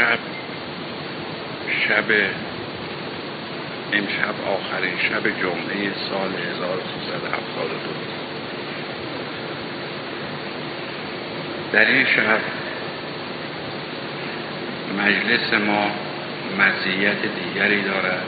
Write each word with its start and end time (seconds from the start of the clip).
امشب 0.00 0.18
شب 1.88 2.04
امشب 3.92 4.34
آخرین 4.48 4.98
شب 5.08 5.28
جمعه 5.40 5.92
سال 6.10 6.30
1372 6.30 7.70
در 11.72 11.84
این 11.84 12.06
شب 12.06 12.40
مجلس 14.98 15.52
ما 15.66 15.90
مزیت 16.58 17.22
دیگری 17.22 17.82
دارد 17.82 18.24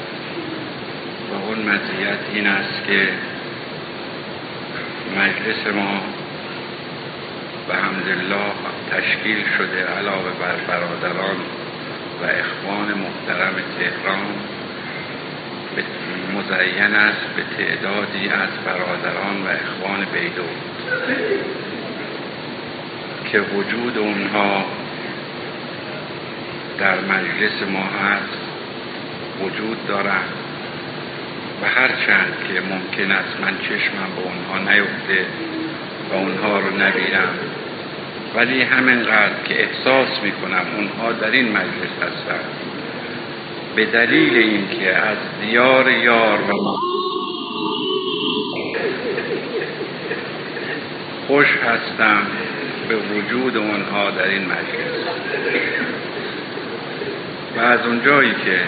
و 1.31 1.35
اون 1.35 1.59
مزیت 1.59 2.19
این 2.35 2.47
است 2.47 2.87
که 2.87 3.09
مجلس 5.17 5.75
ما 5.75 6.01
به 7.69 7.75
حمدالله 7.75 8.53
تشکیل 8.91 9.45
شده 9.59 9.85
علاوه 9.85 10.31
بر 10.41 10.57
برادران 10.69 11.37
و 12.23 12.25
اخوان 12.25 12.89
محترم 12.89 13.55
تهران 13.79 14.27
مزین 16.35 16.95
است 16.95 17.27
به 17.37 17.43
تعدادی 17.59 18.29
از 18.29 18.49
برادران 18.67 19.43
و 19.43 19.49
اخوان 19.49 20.07
بیدو 20.13 20.43
که 23.33 23.41
وجود 23.41 23.99
اونها 23.99 24.65
در 26.79 27.01
مجلس 27.01 27.63
ما 27.73 27.85
هست 27.85 28.39
وجود 29.41 29.87
دارند 29.87 30.33
و 31.63 31.67
هرچند 31.67 32.35
که 32.49 32.61
ممکن 32.61 33.11
است 33.11 33.41
من 33.41 33.59
چشمم 33.59 34.11
به 34.17 34.23
اونها 34.23 34.73
نیفته 34.73 35.27
و 36.11 36.15
اونها 36.15 36.59
رو 36.59 36.71
نبینم. 36.71 37.52
ولی 38.35 38.63
همینقدر 38.63 39.43
که 39.45 39.63
احساس 39.63 40.23
می‌کنم 40.23 40.67
اونها 40.77 41.13
در 41.13 41.31
این 41.31 41.49
مجلس 41.49 41.93
هستند 42.03 42.45
به 43.77 43.85
دلیل 43.85 44.37
اینکه 44.37 44.97
از 44.97 45.17
دیار 45.41 45.91
یار 45.91 46.41
و 46.41 46.77
خوش 51.27 51.47
هستم 51.47 52.27
به 52.89 52.97
وجود 52.97 53.57
اونها 53.57 54.11
در 54.11 54.29
این 54.29 54.45
مجلس. 54.45 55.07
و 57.57 57.61
از 57.61 57.87
اونجایی 57.87 58.35
که 58.45 58.61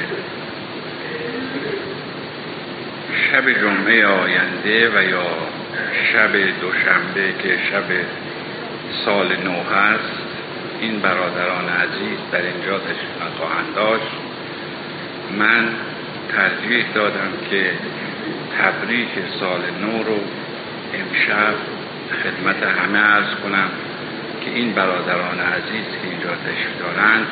شب 3.31 3.51
جمعه 3.51 4.07
آینده 4.07 4.89
و 4.89 5.03
یا 5.03 5.27
شب 6.12 6.33
دوشنبه 6.61 7.35
که 7.42 7.59
شب 7.70 7.85
سال 9.05 9.37
نو 9.37 9.62
هست. 9.62 10.25
این 10.81 11.00
برادران 11.00 11.69
عزیز 11.69 12.19
در 12.33 12.42
اینجا 12.42 12.78
تشریف 12.78 13.36
خواهند 13.39 13.75
داشت. 13.75 14.12
من 15.39 15.69
ترجیح 16.28 16.84
دادم 16.95 17.33
که 17.51 17.70
تبریک 18.59 19.09
سال 19.41 19.61
نو 19.81 20.03
رو 20.03 20.19
امشب 20.95 21.55
خدمت 22.23 22.62
همه 22.62 22.98
ارز 22.98 23.34
کنم 23.42 23.70
که 24.45 24.51
این 24.51 24.73
برادران 24.73 25.41
عزیز 25.41 25.86
که 26.03 26.08
اینجا 26.11 26.31
تشریف 26.31 26.79
دارند 26.79 27.27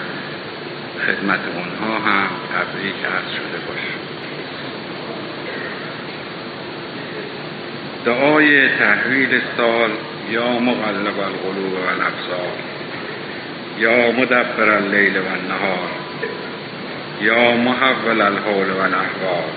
خدمت 1.07 1.41
اونها 1.55 1.99
هم 1.99 2.29
تبریک 2.55 2.95
عرض 2.95 3.31
شده 3.33 3.59
باشه. 3.69 3.93
دعای 8.05 8.69
تحویل 8.69 9.41
سال 9.57 9.91
یا 10.33 10.59
مقلب 10.59 11.21
القلوب 11.21 11.73
و 11.73 11.77
الابصار 11.77 12.53
یا 13.79 14.13
مدبر 14.13 14.71
اللیل 14.71 15.17
و 15.17 15.27
النهار 15.27 15.91
یا 17.21 17.57
محول 17.57 18.21
الحول 18.21 18.71
و 18.71 18.81
الاحوال 18.81 19.51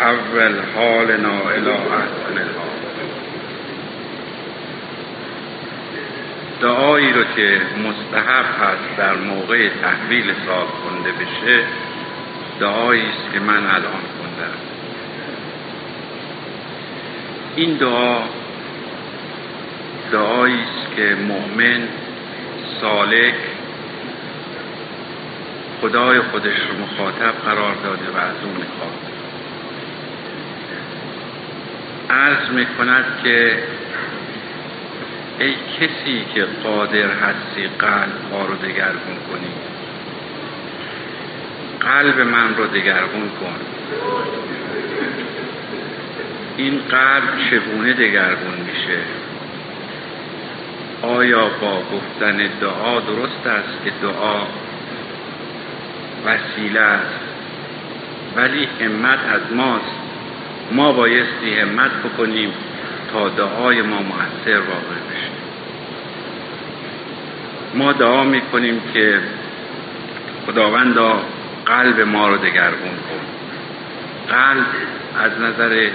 حول 0.00 0.60
حالنا 0.74 1.50
الى 1.50 1.70
احسن 1.70 2.38
الحال 2.38 2.74
دعایی 6.60 7.12
رو 7.12 7.24
که 7.36 7.60
مستحب 7.84 8.44
هست 8.60 8.96
در 8.98 9.14
موقع 9.14 9.68
تحویل 9.68 10.34
سال 10.46 10.66
کنده 10.66 11.12
بشه 11.12 11.64
دعایی 12.60 13.02
است 13.02 13.32
که 13.32 13.40
من 13.40 13.66
الان 13.66 14.04
خوندم. 14.18 14.58
این 17.56 17.76
دعا 17.76 18.18
دعایی 20.14 20.54
است 20.54 20.96
که 20.96 21.14
مؤمن 21.14 21.88
سالک 22.80 23.34
خدای 25.80 26.20
خودش 26.20 26.54
رو 26.70 26.84
مخاطب 26.84 27.32
قرار 27.44 27.74
داده 27.74 28.10
و 28.14 28.16
از 28.16 28.44
اون 28.44 28.56
می‌خواد. 28.56 28.98
عرض 32.10 32.50
می‌کند 32.50 33.04
که 33.24 33.58
ای 35.38 35.54
کسی 35.80 36.24
که 36.34 36.46
قادر 36.62 37.08
هستی 37.08 37.68
قلب 37.78 38.32
ها 38.32 38.46
رو 38.46 38.54
دگرگون 38.54 39.16
کنی 39.30 39.52
قلب 41.80 42.20
من 42.20 42.56
رو 42.56 42.66
دگرگون 42.66 43.30
کن. 43.40 43.60
این 46.56 46.80
قلب 46.90 47.50
چگونه 47.50 47.92
دگرگون 47.92 48.54
میشه؟ 48.54 49.23
آیا 51.04 51.48
با 51.60 51.82
گفتن 51.92 52.36
دعا 52.36 53.00
درست 53.00 53.46
است 53.46 53.84
که 53.84 53.92
دعا 54.02 54.40
وسیله 56.26 56.80
است؟ 56.80 57.20
ولی 58.36 58.68
همت 58.80 59.18
از 59.32 59.56
ماست. 59.56 59.96
ما 60.72 60.92
بایستی 60.92 61.60
همت 61.60 61.90
بکنیم 61.90 62.52
تا 63.12 63.28
دعای 63.28 63.82
ما 63.82 64.02
موثر 64.02 64.60
واقع 64.60 64.96
بشه. 65.10 65.30
ما 67.74 67.92
دعا 67.92 68.24
می‌کنیم 68.24 68.80
که 68.94 69.20
خداوندا 70.46 71.22
قلب 71.66 72.00
ما 72.00 72.28
رو 72.28 72.36
دگرگون 72.36 72.96
کن. 73.08 73.24
قلب 74.28 74.66
از 75.24 75.32
نظر 75.40 75.88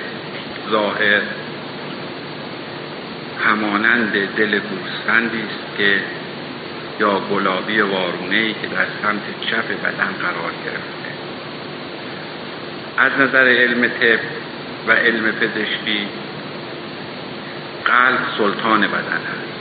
ظاهر 0.72 1.22
همانند 3.50 4.36
دل 4.36 4.60
گوسفندی 4.60 5.42
است 5.42 5.78
که 5.78 6.00
یا 7.00 7.20
گلابی 7.20 7.82
وارونه 7.82 8.36
ای 8.36 8.54
که 8.54 8.68
در 8.68 8.86
سمت 9.02 9.22
چپ 9.42 9.68
بدن 9.68 10.14
قرار 10.22 10.52
گرفته. 10.66 11.10
از 12.98 13.12
نظر 13.20 13.48
علم 13.48 13.88
طب 13.88 14.20
و 14.88 14.92
علم 14.92 15.32
پزشکی 15.32 16.08
قلب 17.86 18.20
سلطان 18.38 18.82
بدن 18.82 19.22
است. 19.34 19.60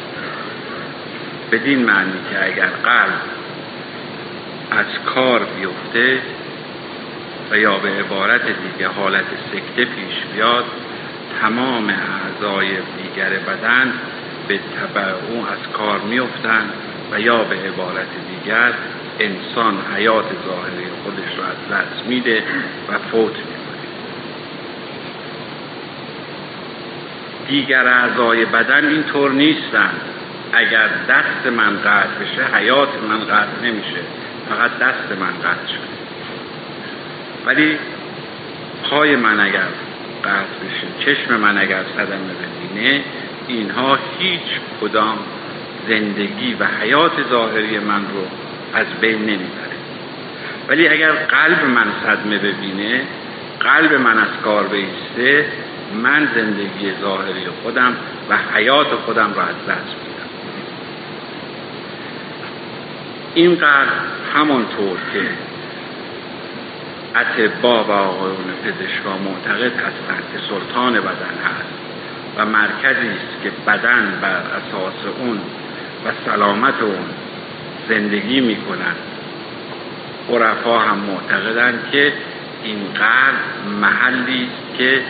بدین 1.53 1.85
معنی 1.85 2.21
که 2.31 2.45
اگر 2.45 2.67
قلب 2.67 3.21
از 4.71 4.87
کار 5.15 5.45
بیفته 5.45 6.19
و 7.51 7.59
یا 7.59 7.79
به 7.79 7.89
عبارت 7.89 8.43
دیگه 8.43 8.89
حالت 8.89 9.25
سکته 9.53 9.85
پیش 9.85 10.15
بیاد 10.35 10.65
تمام 11.41 11.91
اعضای 11.91 12.69
دیگر 12.69 13.31
بدن 13.31 13.93
به 14.49 14.59
طبع 14.59 15.13
او 15.29 15.47
از 15.47 15.73
کار 15.73 16.01
میفتند 16.01 16.73
و 17.13 17.21
یا 17.21 17.45
به 17.45 17.57
عبارت 17.57 18.09
دیگر 18.31 18.73
انسان 19.21 19.75
حیات 19.97 20.25
ظاهری 20.47 20.87
خودش 21.05 21.39
رو 21.39 21.43
از 21.45 21.57
دست 21.71 22.07
میده 22.07 22.43
و 22.89 22.99
فوت 22.99 23.33
می‌کنه. 23.33 23.59
دیگر 27.49 27.89
اعضای 27.89 28.45
بدن 28.45 28.89
اینطور 28.89 29.33
نیستن 29.33 29.91
اگر 30.53 30.89
دست 31.09 31.47
من 31.57 31.77
قطع 31.81 32.09
بشه 32.21 32.57
حیات 32.57 32.89
من 33.09 33.21
قطع 33.21 33.63
نمیشه. 33.63 34.01
فقط 34.49 34.79
دست 34.79 35.19
من 35.21 35.51
قطع 35.51 35.67
شده. 35.67 35.99
ولی 37.47 37.79
پای 38.91 39.17
من 39.17 39.41
اگر 39.41 39.67
قطع 40.25 40.59
بشه 40.65 41.15
چشم 41.15 41.37
من 41.37 41.59
اگر 41.59 41.83
صدمه 41.97 42.33
ببینه 42.35 43.05
اینها 43.49 43.99
هیچ 44.19 44.61
کدام 44.81 45.19
زندگی 45.89 46.55
و 46.61 46.67
حیات 46.81 47.13
ظاهری 47.31 47.79
من 47.79 48.01
رو 48.01 48.27
از 48.75 48.87
بین 49.01 49.19
نمی‌بره. 49.19 49.79
ولی 50.69 50.89
اگر 50.89 51.13
قلب 51.13 51.65
من 51.65 51.87
صدمه 52.05 52.39
ببینه 52.39 53.03
قلب 53.61 53.95
من 53.95 54.19
از 54.19 54.29
کار 54.45 54.67
بیسته 54.67 55.47
من 56.03 56.29
زندگی 56.35 56.93
ظاهری 57.01 57.47
خودم 57.63 57.97
و 58.31 58.37
حیات 58.55 58.87
خودم 58.87 59.33
را 59.37 59.43
از 59.43 59.67
دست 59.69 59.97
میدم. 60.05 60.29
این 63.35 63.55
قلب 63.55 63.89
همانطور 64.35 64.99
که 65.13 65.21
اتبا 67.17 67.85
و 67.85 67.91
آقایون 67.91 68.37
پزشکا 68.65 69.19
معتقد 69.19 69.73
هستند 69.73 70.25
که 70.33 70.39
سلطان 70.49 70.93
بدن 70.93 71.39
هست 71.45 71.79
و 72.37 72.47
مرکزی 72.47 73.09
است 73.09 73.43
که 73.43 73.51
بدن 73.67 74.19
بر 74.23 74.37
اساس 74.37 75.17
اون 75.19 75.37
و 76.05 76.31
سلامت 76.31 76.83
اون 76.83 77.07
زندگی 77.89 78.41
می‌کنن 78.41 78.95
عرفا 80.31 80.79
هم 80.79 80.99
معتقدند 80.99 81.91
که 81.93 82.13
این 82.65 82.79
قلب 82.95 83.79
محلی 83.81 84.45
است 84.45 84.79
که 84.79 85.03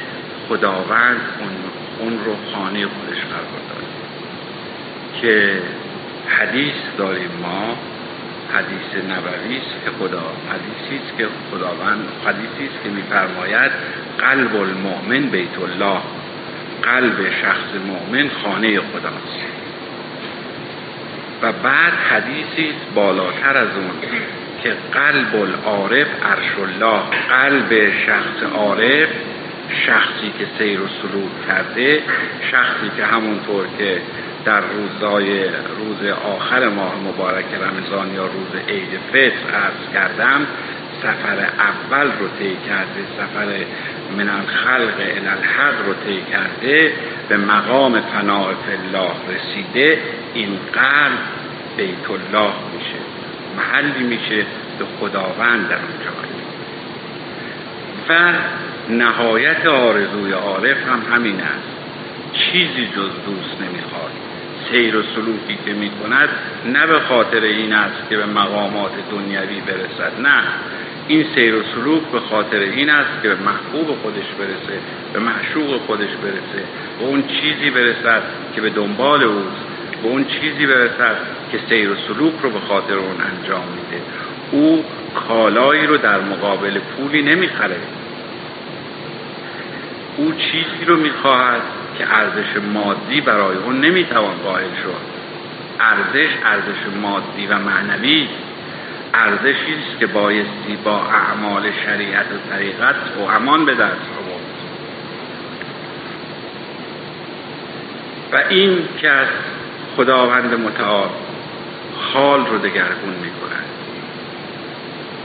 خداوند 0.48 1.20
اون, 1.40 1.50
اون 1.98 2.24
رو 2.24 2.36
خانه 2.54 2.86
خودش 2.86 3.20
قرار 3.20 3.60
داده 3.68 3.86
که 5.20 5.62
حدیث 6.28 6.74
داریم 6.98 7.30
ما 7.42 7.76
حدیث 8.54 9.04
نبوی 9.04 9.56
است 9.56 9.84
که 9.84 9.90
خدا 9.98 10.32
حدیثی 10.52 11.04
است 11.04 11.18
که 11.18 11.26
خداوند 11.50 12.08
حدیثی 12.26 12.64
است 12.72 12.82
که 12.82 12.88
میفرماید 12.88 13.72
قلب 14.18 14.56
المؤمن 14.56 15.20
بیت 15.30 15.58
الله 15.58 16.00
قلب 16.82 17.30
شخص 17.42 17.70
مؤمن 17.86 18.30
خانه 18.42 18.80
خداست. 18.80 19.58
و 21.42 21.52
بعد 21.52 21.92
حدیثی 21.92 22.70
است 22.70 22.94
بالاتر 22.94 23.56
از 23.56 23.68
اون 23.76 23.90
که 24.62 24.72
قلب 24.92 25.34
العارف 25.36 26.06
عرش 26.24 26.52
الله 26.58 27.02
قلب 27.28 27.90
شخص 28.06 28.52
عارف 28.54 29.08
شخصی 29.86 30.32
که 30.38 30.46
سیر 30.58 30.80
و 30.80 30.88
سلوک 30.88 31.46
کرده 31.48 32.02
شخصی 32.50 32.90
که 32.96 33.04
همونطور 33.04 33.66
که 33.78 34.00
در 34.48 34.60
روزهای 34.60 35.44
روز 35.48 36.10
آخر 36.36 36.68
ماه 36.68 36.94
مبارک 37.08 37.44
رمضان 37.44 38.14
یا 38.14 38.26
روز 38.26 38.62
عید 38.68 39.00
فطر 39.12 39.54
عرض 39.54 39.92
کردم 39.94 40.46
سفر 41.02 41.48
اول 41.58 42.06
رو 42.06 42.28
طی 42.38 42.56
کرده 42.68 43.00
سفر 43.18 43.46
من 44.16 44.28
الخلق 44.28 44.94
الالحد 44.98 45.74
رو 45.86 45.94
طی 46.06 46.22
کرده 46.32 46.92
به 47.28 47.36
مقام 47.36 48.00
فناع 48.00 48.46
الله 48.46 49.10
رسیده 49.28 49.98
این 50.34 50.58
قلب 50.72 51.18
بیت 51.76 52.10
الله 52.10 52.52
میشه 52.74 52.98
محلی 53.56 54.04
میشه 54.04 54.46
به 54.78 54.84
خداوند 55.00 55.68
در 55.68 55.76
اونجا 55.76 56.18
و 58.08 58.32
نهایت 58.92 59.66
آرزوی 59.66 60.32
عارف 60.32 60.88
هم 60.88 61.14
همین 61.14 61.40
است. 61.40 61.78
چیزی 62.32 62.86
جز 62.86 63.10
دوست 63.26 63.60
نمی‌خواد. 63.60 64.27
سیر 64.70 64.96
و 64.96 65.02
سلوکی 65.02 65.58
که 65.66 65.72
می‌کند 65.72 66.28
نه 66.64 66.86
به 66.86 67.00
خاطر 67.00 67.42
این 67.42 67.72
است 67.72 68.08
که 68.10 68.16
به 68.16 68.26
مقامات 68.26 68.92
دنیوی 69.10 69.60
برسد 69.60 70.20
نه. 70.20 70.42
این 71.08 71.26
سیر 71.34 71.54
و 71.54 71.62
سلوک 71.74 72.02
به 72.12 72.20
خاطر 72.20 72.58
این 72.58 72.90
است 72.90 73.22
که 73.22 73.28
به 73.28 73.34
محبوب 73.34 73.96
خودش 74.02 74.26
برسه 74.38 74.78
به 75.12 75.20
معشوق 75.20 75.80
خودش 75.86 76.10
برسه 76.22 76.64
به 76.98 77.04
اون 77.04 77.24
چیزی 77.26 77.70
برسد 77.70 78.22
که 78.54 78.60
به 78.60 78.70
دنبال 78.70 79.22
اوست 79.22 79.64
به 80.02 80.08
اون 80.08 80.24
چیزی 80.24 80.66
برسد 80.66 81.16
که 81.52 81.58
سیر 81.68 81.90
و 81.90 81.94
سلوک 82.08 82.34
رو 82.42 82.50
به 82.50 82.60
خاطر 82.60 82.94
اون 82.94 83.16
انجام 83.20 83.64
میده. 83.76 84.02
او 84.50 84.84
کالایی 85.28 85.86
رو 85.86 85.96
در 85.96 86.20
مقابل 86.20 86.78
پولی 86.78 87.22
نمی‌خره. 87.22 87.76
او 90.16 90.32
چیزی 90.32 90.84
رو 90.86 90.96
می‌خواهد 90.96 91.62
که 91.98 92.14
ارزش 92.14 92.56
مادی 92.74 93.20
برای 93.20 93.56
اون 93.56 93.80
نمی‌توان 93.80 94.34
قائل 94.44 94.70
شد. 94.82 95.18
ارزش 95.80 96.30
ارزش 96.44 96.96
مادی 97.02 97.46
و 97.46 97.58
معنوی 97.58 98.28
ارزشی 99.14 99.74
است 99.74 99.98
که 100.00 100.06
بایستی 100.06 100.76
با 100.84 101.02
اعمال 101.02 101.70
شریعت 101.84 102.26
و 102.26 102.50
طریقت 102.50 102.96
و 103.18 103.22
امان 103.22 103.64
به 103.64 103.74
دست 103.74 103.80
آورد. 103.82 104.48
و 108.32 108.48
این 108.48 108.88
که 109.00 109.10
از 109.10 109.28
خداوند 109.96 110.54
متعال 110.54 111.08
حال 112.12 112.46
رو 112.46 112.58
دگرگون 112.58 113.14
می 113.22 113.30
کند 113.30 113.64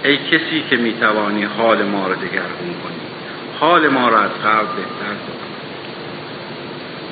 ای 0.03 0.17
کسی 0.17 0.63
که 0.69 0.75
می 0.75 0.93
توانی 0.93 1.43
حال 1.43 1.83
ما 1.83 2.07
رو 2.07 2.15
دگرگون 2.15 2.73
کنی 2.83 3.03
حال 3.59 3.87
ما 3.87 4.09
رو 4.09 4.17
از 4.17 4.31
قبل 4.45 4.65
بهتر 4.65 5.13
کن. 5.27 5.42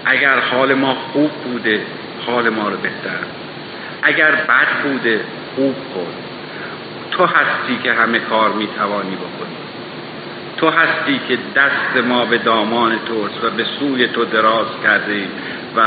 اگر 0.05 0.39
حال 0.39 0.73
ما 0.73 0.95
خوب 1.13 1.31
بوده 1.31 1.81
حال 2.25 2.49
ما 2.49 2.69
رو 2.69 2.77
بهتر. 2.77 3.19
اگر 4.03 4.31
بد 4.31 4.83
بوده 4.83 5.21
خوب 5.55 5.75
کن. 5.75 6.07
تو 7.11 7.25
هستی 7.25 7.79
که 7.83 7.93
همه 7.93 8.19
کار 8.19 8.49
می 8.53 8.67
توانی 8.67 9.15
بکنی. 9.15 9.55
تو 10.57 10.69
هستی 10.69 11.19
که 11.27 11.37
دست 11.55 12.05
ما 12.07 12.25
به 12.25 12.37
دامان 12.37 12.99
توست 13.05 13.43
و 13.43 13.49
به 13.49 13.63
سوی 13.79 14.07
تو 14.07 14.25
دراز 14.25 14.67
کرده 14.83 15.23
و 15.75 15.81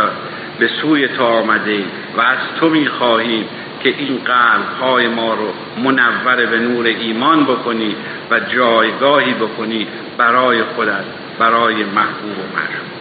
به 0.58 0.68
سوی 0.68 1.08
تو 1.08 1.24
آمده 1.24 1.84
و 2.16 2.20
از 2.20 2.38
تو 2.60 2.68
می‌خواهیم 2.68 3.44
که 3.82 3.94
این 3.98 4.18
قلب 4.24 4.80
های 4.80 5.08
ما 5.08 5.34
رو 5.34 5.52
منور 5.82 6.46
به 6.46 6.58
نور 6.58 6.86
ایمان 6.86 7.44
بکنی 7.44 7.96
و 8.30 8.40
جایگاهی 8.40 9.34
بکنی 9.34 9.86
برای 10.18 10.62
خودت 10.62 11.04
برای 11.38 11.74
محبوب 11.74 12.38
و 12.38 12.56
محبوب 12.56 12.93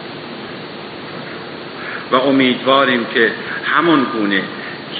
و 2.12 2.16
امیدواریم 2.16 3.04
که 3.14 3.32
همون 3.64 4.04
گونه 4.04 4.42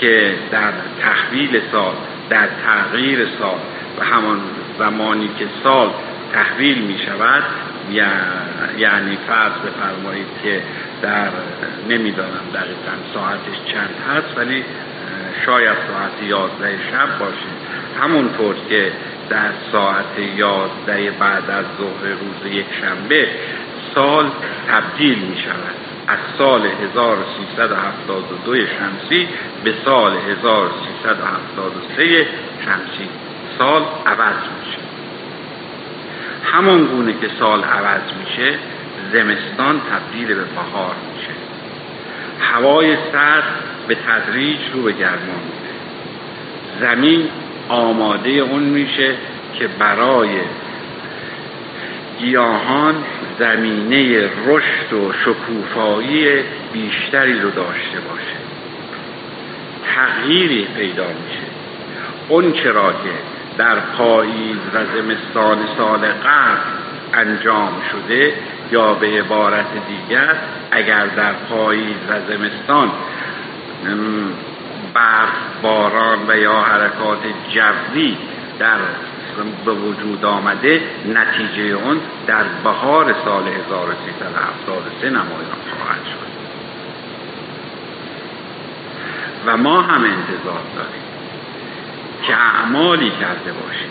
که 0.00 0.34
در 0.50 0.72
تحویل 1.00 1.60
سال 1.72 1.94
در 2.30 2.48
تغییر 2.66 3.26
سال 3.38 3.58
و 3.98 4.04
همان 4.04 4.40
زمانی 4.78 5.30
که 5.38 5.46
سال 5.62 5.90
تحویل 6.32 6.78
می 6.78 6.98
شود 6.98 7.44
یعنی 8.78 9.18
فرض 9.28 9.52
بفرمایید 9.52 10.26
که 10.42 10.62
در 11.02 11.28
نمی‌دانم 11.88 12.46
دقیقا 12.54 12.96
ساعتش 13.14 13.72
چند 13.72 13.94
هست 14.10 14.38
ولی 14.38 14.64
شاید 15.46 15.76
ساعت 15.88 16.28
یازده 16.28 16.78
شب 16.90 17.18
باشه. 17.18 17.50
همونطور 18.00 18.54
که 18.68 18.92
در 19.30 19.50
ساعت 19.72 20.18
یازده 20.36 21.10
بعد 21.10 21.50
از 21.50 21.64
ظهر 21.78 22.12
روز 22.12 22.52
یک 22.52 22.66
شنبه 22.80 23.28
سال 23.94 24.30
تبدیل 24.68 25.18
می 25.18 25.38
شود. 25.38 25.83
از 26.08 26.18
سال 26.38 26.66
1372 26.66 28.56
شمسی 28.56 29.28
به 29.64 29.74
سال 29.84 30.16
1373 30.16 32.26
شمسی 32.64 33.08
سال 33.58 33.82
عوض 34.06 34.36
میشه. 34.36 34.78
همان 36.44 36.86
گونه 36.86 37.12
که 37.12 37.30
سال 37.38 37.64
عوض 37.64 38.02
میشه 38.20 38.58
زمستان 39.12 39.80
تبدیل 39.80 40.28
به 40.28 40.34
بهار 40.34 40.94
میشه. 41.14 41.30
هوای 42.40 42.96
سرد 43.12 43.44
به 43.88 43.94
تدریج 43.94 44.60
رو 44.74 44.82
به 44.82 44.92
گرما 44.92 45.16
میده. 45.16 45.74
زمین 46.80 47.28
آماده 47.68 48.30
اون 48.30 48.62
میشه 48.62 49.14
که 49.58 49.68
برای 49.68 50.40
گیاهان 52.20 52.94
زمینه 53.38 54.30
رشد 54.46 54.92
و 54.92 55.12
شکوفایی 55.24 56.28
بیشتری 56.72 57.40
رو 57.40 57.50
داشته 57.50 58.00
باشه. 58.10 58.36
تغییری 59.94 60.68
پیدا 60.76 61.04
میشه. 61.04 61.44
اون 62.28 62.52
چرا 62.52 62.92
که 62.92 63.10
در 63.58 63.80
پاییز 63.80 64.58
و 64.74 64.78
زمستان 64.84 65.58
سال 65.78 65.98
قبل 65.98 66.60
انجام 67.14 67.72
شده 67.92 68.34
یا 68.72 68.94
به 68.94 69.06
عبارت 69.06 69.66
دیگر 69.88 70.36
اگر 70.70 71.06
در 71.06 71.32
پاییز 71.32 71.96
و 72.08 72.32
زمستان 72.32 72.90
برف 74.94 75.28
باران 75.62 76.18
و 76.28 76.36
یا 76.36 76.60
حرکات 76.60 77.18
جوی 77.54 78.16
در 78.58 78.78
به 79.64 79.72
وجود 79.72 80.24
آمده 80.24 80.82
نتیجه 81.14 81.62
اون 81.62 82.00
در 82.26 82.44
بهار 82.64 83.14
سال 83.24 83.48
1373 83.48 85.10
نمایان 85.10 85.60
خواهد 85.76 86.04
شد. 86.04 86.34
و 89.46 89.56
ما 89.56 89.82
هم 89.82 90.04
انتظار 90.04 90.62
داریم 90.76 91.04
که 92.22 92.36
اعمالی 92.36 93.10
کرده 93.10 93.52
باشیم 93.52 93.90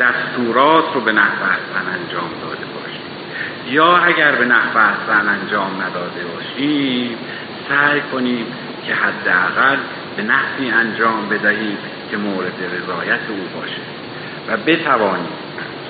دستورات 0.00 0.84
رو 0.94 1.00
به 1.00 1.12
نحو 1.12 1.42
احسن 1.42 1.88
انجام 1.88 2.30
داده 2.42 2.66
باشیم. 2.66 3.00
یا 3.66 3.96
اگر 3.96 4.34
به 4.34 4.44
نحو 4.44 4.78
احسن 4.78 5.28
انجام 5.28 5.82
نداده 5.82 6.24
باشیم 6.34 7.18
سعی 7.68 8.00
کنیم 8.12 8.46
که 8.86 8.94
حداقل 8.94 9.76
به 10.16 10.22
نحوی 10.22 10.70
انجام 10.70 11.28
بدهیم 11.28 11.78
که 12.10 12.16
مورد 12.16 12.54
رضایت 12.62 13.20
او 13.28 13.60
باشه. 13.60 13.99
و 14.50 14.56
بتوانیم 14.56 15.32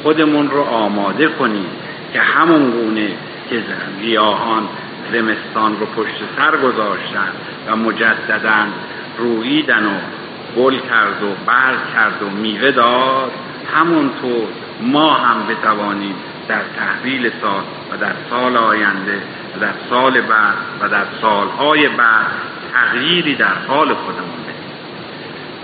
خودمون 0.02 0.50
رو 0.50 0.60
آماده 0.60 1.28
کنیم 1.28 1.66
که 2.12 2.20
همون 2.20 2.70
گونه 2.70 3.08
که 3.50 3.62
گیاهان 4.00 4.68
زمستان 5.12 5.80
رو 5.80 5.86
پشت 5.86 6.18
سر 6.36 6.56
گذاشتن 6.56 7.28
و 7.66 7.76
مجددا 7.76 8.66
رویدن 9.18 9.86
و 9.86 9.98
گل 10.56 10.78
کرد 10.78 11.22
و 11.22 11.26
برگ 11.46 11.78
کرد 11.94 12.22
و 12.22 12.30
میوه 12.30 12.70
داد 12.70 13.30
همونطور 13.74 14.48
ما 14.80 15.14
هم 15.14 15.46
بتوانیم 15.46 16.14
در 16.48 16.60
تحویل 16.78 17.30
سال 17.40 17.62
و 17.92 17.96
در 17.96 18.12
سال 18.30 18.56
آینده 18.56 19.22
و 19.56 19.60
در 19.60 19.72
سال 19.90 20.20
بعد 20.20 20.54
و 20.80 20.88
در 20.88 21.04
سالهای 21.22 21.88
بعد 21.88 22.26
تغییری 22.72 23.34
در 23.34 23.54
حال 23.68 23.94
خودمون 23.94 24.40
بدیم. 24.42 24.70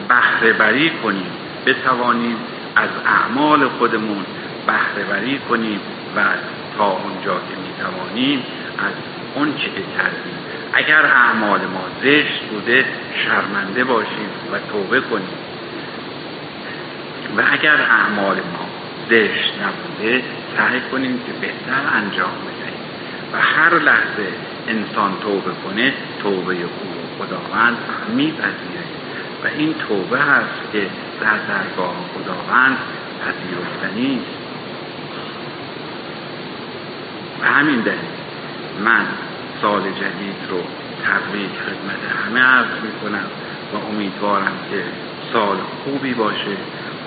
بهره 0.09 0.53
بری 0.53 0.91
کنیم 0.91 1.31
بتوانیم 1.67 2.37
از 2.77 2.91
اعمال 3.07 3.69
خودمون 3.69 4.25
بهرهوری 4.67 5.39
کنیم 5.39 5.81
و 6.17 6.21
تا 6.79 6.85
اونجا 6.85 7.35
که 7.35 7.57
می‌توانیم 7.67 8.43
از 8.79 8.93
اون 9.35 9.55
چی 9.57 9.65
که 9.65 9.83
کردیم. 9.99 10.39
اگر 10.73 11.07
اعمال 11.07 11.61
ما 11.61 11.85
زشت 12.03 12.43
بوده 12.51 12.85
شرمنده 13.25 13.85
باشیم 13.85 14.29
و 14.53 14.59
توبه 14.73 15.01
کنیم. 15.01 15.39
و 17.37 17.43
اگر 17.53 17.81
اعمال 17.81 18.37
ما 18.37 18.67
زشت 19.11 19.53
نبوده 19.63 20.23
سعی 20.57 20.81
کنیم 20.93 21.19
که 21.27 21.33
بهتر 21.33 21.83
انجام 21.95 22.31
بدهیم. 22.31 22.81
و 23.33 23.41
هر 23.41 23.79
لحظه 23.79 24.29
انسان 24.69 25.13
توبه 25.23 25.51
کنه 25.65 25.93
توبه 26.23 26.55
او 26.55 26.69
خداوند 27.19 27.77
میپذیره 28.09 28.85
و 29.45 29.47
این 29.59 29.75
توبه 29.89 30.19
هست 30.19 30.73
که 30.73 30.87
در 31.21 31.39
درگاه 31.39 31.95
خداوند 32.15 32.77
پذیرفتنی 33.21 34.21
است 34.21 34.47
و 37.43 37.47
همین 37.47 37.81
دلیل 37.81 37.99
من 38.85 39.07
سال 39.63 39.81
جدید 39.83 40.37
رو 40.51 40.59
تبریک 41.05 41.51
خدمت 41.51 42.27
همه 42.27 42.41
عرض 42.41 42.83
می‌کنم 42.83 43.27
و 43.73 43.77
امیدوارم 43.93 44.53
که 44.71 44.83
سال 45.33 45.57
خوبی 45.85 46.15
باشه. 46.15 46.57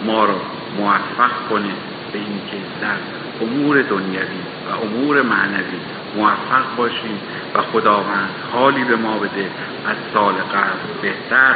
ما 0.05 0.25
رو 0.25 0.33
موفق 0.77 1.49
کنه 1.49 1.69
به 2.13 2.19
اینکه 2.19 2.57
در 2.81 2.97
امور 3.41 3.81
دنیوی 3.81 4.41
و 4.69 4.85
امور 4.85 5.21
معنوی 5.21 5.79
موفق 6.15 6.75
باشیم 6.77 7.19
و 7.55 7.61
خداوند 7.61 8.29
حالی 8.51 8.83
به 8.83 8.95
ما 8.95 9.17
بده 9.17 9.49
از 9.87 9.95
سال 10.13 10.33
قبل 10.33 11.01
بهتر 11.01 11.55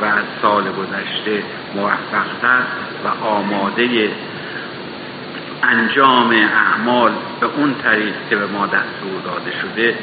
و 0.00 0.04
از 0.04 0.24
سال 0.42 0.64
گذشته 0.64 1.42
موفقتر 1.74 2.62
و 3.04 3.24
آماده 3.24 4.10
انجام 5.62 6.30
اعمال 6.30 7.12
به 7.40 7.46
اون 7.46 7.74
طریق 7.74 8.14
که 8.30 8.36
به 8.36 8.46
ما 8.46 8.66
دستور 8.66 9.20
داده 9.24 9.50
شده 9.62 9.94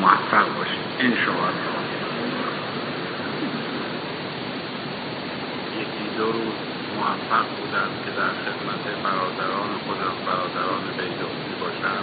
موفق 0.00 0.46
باشیم. 0.58 0.80
انشاءالله. 0.98 1.80
یکی 5.80 6.16
دو 6.18 6.24
روز. 6.24 6.69
موفق 7.00 7.46
بودم 7.56 7.90
که 8.04 8.10
در 8.20 8.32
خدمت 8.44 8.84
برادران 9.04 9.70
خودم 9.84 10.16
برادران 10.26 10.84
بیدوسی 10.98 11.52
باشم. 11.62 12.02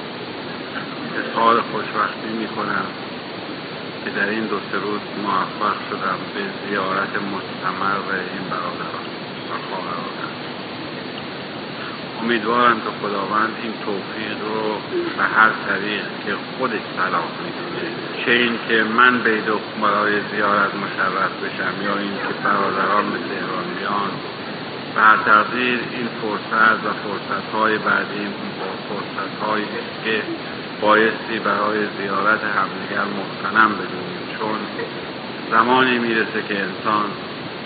اظهار 1.21 1.55
خوشبختی 1.71 2.29
می‌کنم 2.41 2.87
که 4.03 4.09
در 4.17 4.29
این 4.29 4.45
دو 4.51 4.59
سه 4.71 4.77
روز 4.87 5.03
موفق 5.25 5.77
شدم 5.89 6.19
به 6.33 6.43
زیارت 6.61 7.13
مستمر 7.33 7.97
به 8.07 8.17
این 8.33 8.45
برادران 8.53 9.05
و 9.49 9.53
خواهرانم. 9.69 10.33
امیدوارم 12.21 12.77
که 12.81 12.91
خداوند 13.01 13.53
این 13.63 13.73
توفیق 13.85 14.37
رو 14.49 14.81
به 15.17 15.23
هر 15.23 15.51
طریق 15.67 16.05
که 16.25 16.33
خودش 16.57 16.85
صلاح 16.97 17.31
می‌دونه 17.45 17.85
چه 18.25 18.31
این 18.31 18.59
که 18.67 18.83
من 18.83 19.23
بیدو 19.23 19.59
برای 19.81 20.21
زیارت 20.31 20.71
مشرف 20.83 21.33
بشم 21.43 21.73
یا 21.87 21.97
این 21.97 22.15
که 22.23 22.33
برادران 22.43 23.05
به 23.11 23.19
تهران 23.29 23.67
بر 24.95 25.17
تقدیر 25.25 25.79
این 25.91 26.09
فرصت 26.21 26.85
و 26.85 26.89
فرصت 27.03 27.53
های 27.53 27.77
بعدی 27.77 28.27
فرصت 28.89 29.43
هایی 29.43 29.65
که 30.03 30.23
بایستی 30.81 31.39
برای 31.39 31.79
زیارت 31.99 32.39
همدیگر 32.43 33.05
مختنم 33.19 33.71
بدونیم 33.73 34.21
چون 34.39 34.59
زمانی 35.51 35.99
می‌رسه 35.99 36.41
که 36.47 36.59
انسان 36.59 37.05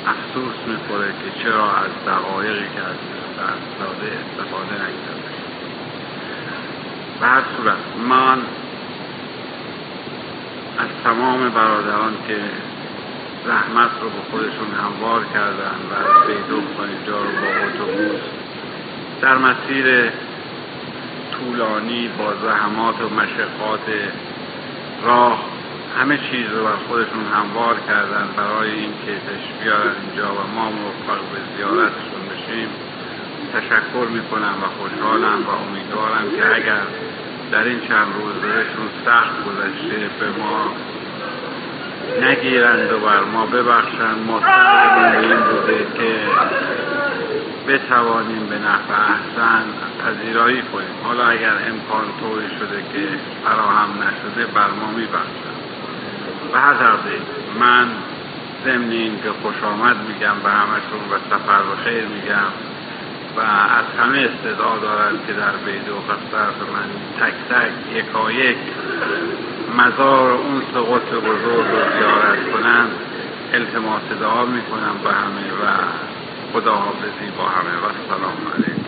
افسوس 0.08 0.56
می‌خوره 0.68 1.08
که 1.08 1.44
چرا 1.44 1.72
از 1.72 1.92
دقایقی 2.08 2.66
که 2.76 2.82
از 2.82 2.98
دست 3.40 3.80
داده 3.80 4.12
استفاده 4.22 4.74
نکرده. 4.74 5.32
به 7.20 7.28
هر 7.28 7.44
صورت 7.58 7.78
من 8.08 8.38
از 10.78 10.88
تمام 11.04 11.50
برادران 11.50 12.14
که 12.28 12.40
زحمت 13.46 13.92
رو 14.02 14.10
به 14.10 14.22
خودشون 14.32 14.72
هموار 14.84 15.26
کردن 15.34 15.78
و 15.90 15.94
از 15.94 16.28
بیدوب 16.28 16.64
تا 16.78 16.84
اینجا 16.84 17.18
رو 17.18 17.32
با 17.42 17.50
اتوبوس. 17.66 18.22
در 19.22 19.38
مسیر 19.38 20.12
طولانی 21.32 22.10
با 22.18 22.34
زحمات 22.44 23.02
و 23.02 23.10
مشقات 23.10 23.86
راه 25.04 25.46
همه 26.00 26.18
چیز 26.18 26.48
رو 26.56 26.64
بر 26.64 26.76
خودشون 26.88 27.26
هموار 27.36 27.76
کردن 27.88 28.28
برای 28.38 28.72
اینکه 28.72 29.14
تش 29.28 29.64
بیارن 29.64 29.96
اینجا 30.02 30.30
و 30.34 30.42
ما 30.56 30.72
موفق 30.72 31.22
به 31.32 31.40
زیارتشون 31.58 32.24
بشیم. 32.32 32.70
تشکر 33.54 34.08
می‌کنم 34.18 34.56
و 34.64 34.68
خوشحالم 34.78 35.40
و 35.48 35.52
امیدوارم 35.66 36.26
که 36.38 36.56
اگر 36.56 36.84
در 37.52 37.64
این 37.64 37.80
چند 37.88 38.08
روز 38.18 38.36
بهشون 38.42 38.88
سخت 39.06 39.36
گذشته 39.46 40.10
به 40.20 40.42
ما 40.42 40.72
نگیرند 42.22 42.92
و 42.92 43.00
بر 43.00 43.24
ما 43.34 43.46
ببخشند. 43.46 44.18
ما 44.28 44.40
به 44.40 45.20
این 45.20 45.40
بوده 45.40 45.78
که 45.98 46.16
بتوانیم 47.68 48.46
به 48.50 48.56
نحو 48.56 48.92
احسن 48.92 49.64
پذیرایی 50.04 50.62
کنیم. 50.62 50.96
حالا 51.04 51.28
اگر 51.28 51.54
امکان 51.54 52.06
طوری 52.20 52.48
شده 52.60 52.82
که 52.94 53.08
فراهم 53.44 53.90
نشده 53.90 54.46
بر 54.54 54.68
ما 54.82 54.92
میبخشند. 54.92 55.62
هر 56.54 56.74
تقدیر 56.74 57.22
من 57.60 57.88
ضمن 58.66 58.92
این 58.92 59.16
که 59.24 59.30
خوش 59.42 59.64
آمد 59.64 59.96
میگم 60.08 60.36
به 60.44 60.50
همشون 60.50 61.04
و 61.12 61.18
سفر 61.30 61.62
به 61.62 61.84
خیر 61.84 62.04
میگم 62.04 62.52
و 63.38 63.40
از 63.40 63.86
همه 64.00 64.18
استدعا 64.18 64.78
دارد 64.78 65.28
که 65.28 65.34
در 65.34 65.52
بیدو 65.66 65.96
طرف 66.32 66.56
من 66.74 66.90
تک 67.20 67.34
تک 67.50 67.72
یکایک 67.96 68.58
مزار 69.78 70.32
اون 70.32 70.60
قطب 70.60 71.18
بزرگ 71.18 71.68
رو 71.72 72.00
زیارت 72.00 72.52
کنم 72.54 72.90
التماس 73.54 74.02
دعا 74.22 74.46
می‌کنم 74.46 74.96
به 75.04 75.10
همه 75.10 75.48
و 75.62 75.78
خداحافظی 76.54 77.32
با 77.38 77.44
همه 77.44 77.76
و 77.78 77.92
سلام 78.10 78.38
علیکم. 78.56 78.81